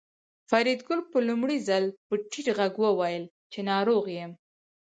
فریدګل 0.49 0.99
په 1.11 1.17
لومړي 1.27 1.57
ځل 1.67 1.83
په 2.07 2.13
ټیټ 2.29 2.47
غږ 2.57 2.73
وویل 2.81 3.23
چې 3.51 3.59
ناروغ 3.71 4.03
یم 4.17 4.31